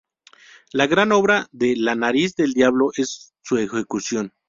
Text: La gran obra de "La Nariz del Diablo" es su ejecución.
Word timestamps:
La 0.73 0.87
gran 0.87 1.11
obra 1.11 1.47
de 1.51 1.75
"La 1.77 1.93
Nariz 1.93 2.35
del 2.35 2.53
Diablo" 2.53 2.89
es 2.97 3.35
su 3.43 3.57
ejecución. 3.59 4.33